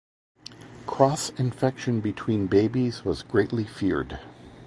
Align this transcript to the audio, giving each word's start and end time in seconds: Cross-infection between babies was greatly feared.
Cross-infection 0.87 2.01
between 2.01 2.47
babies 2.47 3.05
was 3.05 3.21
greatly 3.21 3.65
feared. 3.65 4.17